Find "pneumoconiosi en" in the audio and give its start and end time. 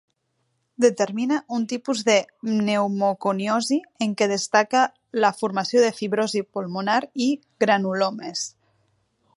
2.47-4.17